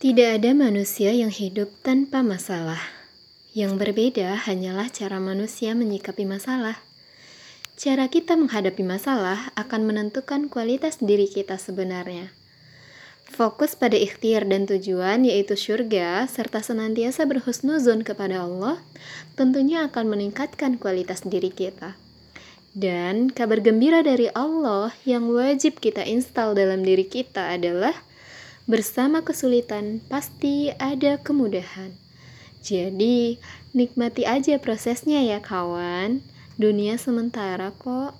[0.00, 2.80] Tidak ada manusia yang hidup tanpa masalah.
[3.52, 6.80] Yang berbeda hanyalah cara manusia menyikapi masalah.
[7.76, 12.32] Cara kita menghadapi masalah akan menentukan kualitas diri kita sebenarnya.
[13.28, 18.80] Fokus pada ikhtiar dan tujuan yaitu surga serta senantiasa berhusnuzon kepada Allah
[19.36, 22.00] tentunya akan meningkatkan kualitas diri kita.
[22.72, 27.92] Dan kabar gembira dari Allah yang wajib kita install dalam diri kita adalah
[28.68, 31.96] Bersama kesulitan pasti ada kemudahan.
[32.60, 33.40] Jadi,
[33.72, 36.20] nikmati aja prosesnya ya kawan.
[36.60, 38.12] Dunia sementara kok.